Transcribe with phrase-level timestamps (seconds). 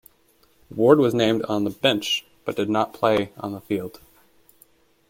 [0.71, 4.01] Ward was named on the bench, but did not play on the field.